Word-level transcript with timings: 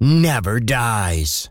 Never 0.00 0.60
dies. 0.60 1.50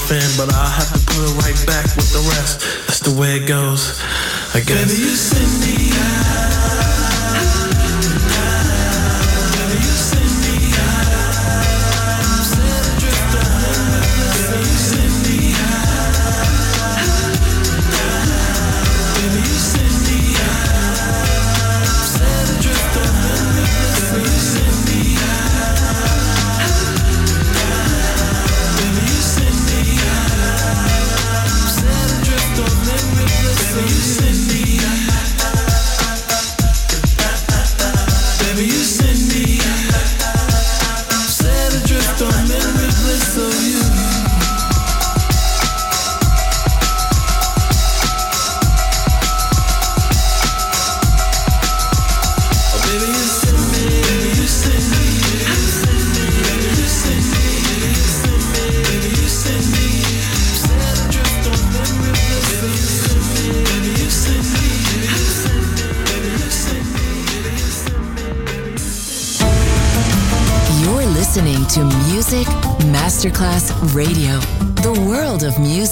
understand, 0.00 0.32
but 0.36 0.54
I'll 0.54 0.70
have 0.70 0.92
to 0.92 0.98
put 1.06 1.30
it 1.30 1.36
right 1.44 1.66
back 1.66 1.84
with 1.96 2.12
the 2.12 2.20
rest. 2.30 2.60
That's 2.86 3.00
the 3.00 3.18
way 3.18 3.36
it 3.36 3.46
goes, 3.46 4.00
I 4.54 4.60
guess. 4.60 4.92
Baby, 4.92 5.02
you 5.02 5.16
send 5.16 5.60
me 5.60 5.90
out. 5.98 6.19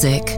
Music. 0.00 0.37